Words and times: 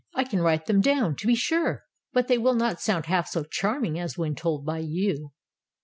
"I 0.15 0.23
can 0.23 0.41
write 0.41 0.65
them 0.65 0.81
down, 0.81 1.15
to 1.17 1.27
be 1.27 1.35
sure, 1.35 1.85
but 2.11 2.27
they 2.27 2.39
will 2.39 2.55
not 2.55 2.81
sound 2.81 3.05
half 3.05 3.27
so 3.29 3.43
charming 3.43 3.99
as 3.99 4.17
when 4.17 4.33
told 4.33 4.65
by 4.65 4.79
you. 4.79 5.33